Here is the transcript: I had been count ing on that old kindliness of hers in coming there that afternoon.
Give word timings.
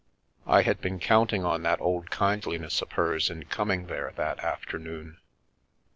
I 0.47 0.63
had 0.63 0.81
been 0.81 0.97
count 0.99 1.31
ing 1.31 1.45
on 1.45 1.61
that 1.61 1.79
old 1.79 2.09
kindliness 2.09 2.81
of 2.81 2.93
hers 2.93 3.29
in 3.29 3.45
coming 3.45 3.85
there 3.85 4.11
that 4.15 4.39
afternoon. 4.39 5.19